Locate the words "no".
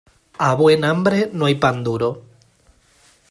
1.31-1.45